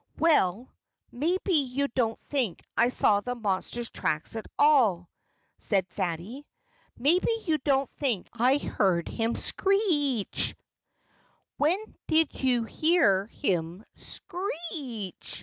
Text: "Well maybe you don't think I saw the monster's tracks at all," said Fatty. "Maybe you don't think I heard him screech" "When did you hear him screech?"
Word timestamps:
"Well 0.17 0.67
maybe 1.11 1.53
you 1.53 1.87
don't 1.89 2.19
think 2.21 2.63
I 2.75 2.89
saw 2.89 3.21
the 3.21 3.35
monster's 3.35 3.91
tracks 3.91 4.35
at 4.35 4.47
all," 4.57 5.11
said 5.59 5.87
Fatty. 5.89 6.47
"Maybe 6.97 7.27
you 7.45 7.59
don't 7.59 7.87
think 7.87 8.27
I 8.33 8.57
heard 8.57 9.07
him 9.07 9.35
screech" 9.35 10.55
"When 11.59 11.77
did 12.07 12.33
you 12.41 12.63
hear 12.63 13.27
him 13.27 13.85
screech?" 13.93 15.39